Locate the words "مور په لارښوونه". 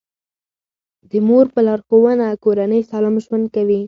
1.27-2.25